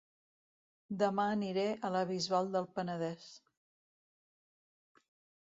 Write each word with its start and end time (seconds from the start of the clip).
Dema 1.01 1.25
aniré 1.33 1.67
a 1.75 1.91
La 1.97 2.01
Bisbal 2.13 2.49
del 2.57 2.67
Penedès 2.79 3.29